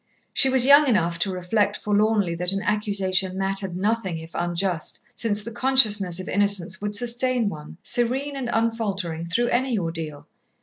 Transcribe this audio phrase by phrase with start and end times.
[0.33, 5.43] She was young enough to reflect forlornly that an accusation mattered nothing if unjust, since
[5.43, 10.25] the consciousness of innocence would sustain one, serene and unfaltering, through any ordeal.